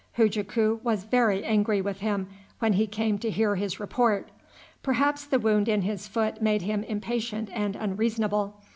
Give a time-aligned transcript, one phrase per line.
[0.17, 4.31] Hujaku was very angry with him when he came to hear his report.
[4.81, 8.55] Perhaps the wound in his foot made him impatient and unreasonable.